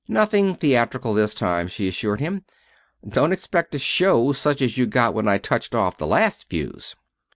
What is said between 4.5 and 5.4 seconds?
as you got when I